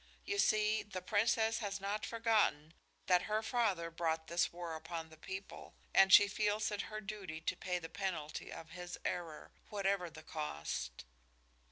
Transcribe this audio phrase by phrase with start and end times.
[0.25, 2.73] You see, the Princess has not forgotten
[3.05, 7.39] that her father brought this war upon the people, and she feels it her duty
[7.41, 11.05] to pay the penalty of his error, whatever the cost."